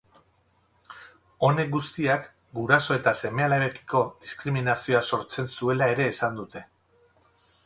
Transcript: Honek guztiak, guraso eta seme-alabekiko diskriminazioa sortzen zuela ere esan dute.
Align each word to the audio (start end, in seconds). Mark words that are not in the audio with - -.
Honek 1.47 1.69
guztiak, 1.75 2.25
guraso 2.61 2.97
eta 3.01 3.15
seme-alabekiko 3.21 4.03
diskriminazioa 4.25 5.05
sortzen 5.15 5.55
zuela 5.61 5.95
ere 5.99 6.13
esan 6.15 6.43
dute. 6.43 6.69